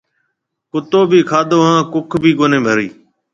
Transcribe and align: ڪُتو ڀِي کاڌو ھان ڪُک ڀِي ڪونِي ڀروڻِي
ڪُتو 0.71 1.01
ڀِي 1.09 1.19
کاڌو 1.29 1.59
ھان 1.65 1.79
ڪُک 1.93 2.11
ڀِي 2.21 2.31
ڪونِي 2.39 2.59
ڀروڻِي 2.65 2.87